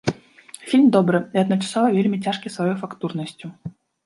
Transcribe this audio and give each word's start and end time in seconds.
Фільм 0.71 0.87
добры 0.95 1.19
і 1.37 1.41
адначасова 1.43 1.93
вельмі 1.99 2.21
цяжкі 2.29 2.53
сваёй 2.55 2.75
фактурнасцю. 2.83 3.47